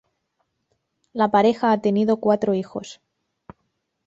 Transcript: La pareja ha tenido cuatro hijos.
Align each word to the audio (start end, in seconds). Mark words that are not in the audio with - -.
La 1.13 1.29
pareja 1.29 1.71
ha 1.71 1.79
tenido 1.79 2.17
cuatro 2.17 2.55
hijos. 2.55 2.99